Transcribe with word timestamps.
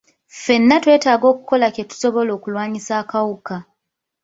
Ffenna 0.33 0.75
twetaaga 0.83 1.25
okukola 1.33 1.65
kye 1.75 1.83
tusobola 1.89 2.29
okulwanyisa 2.37 2.93
akawuka. 3.01 3.55